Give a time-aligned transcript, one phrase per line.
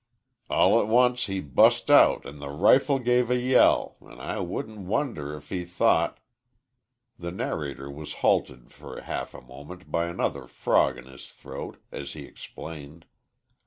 [0.49, 4.79] All t' once he bust out an' the rifle give a yell, An' I wouldn't
[4.79, 6.17] wonder if he thought"
[7.19, 12.13] The narrator was halted for half a moment by another frog in his throat as
[12.13, 13.05] he explained.